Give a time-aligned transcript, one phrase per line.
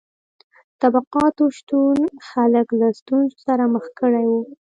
[0.03, 0.03] د
[0.81, 1.97] طبقاتو شتون
[2.29, 4.41] خلک له ستونزو سره مخ کړي وو.